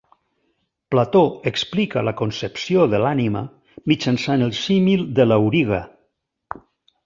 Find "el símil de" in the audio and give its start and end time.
4.49-5.31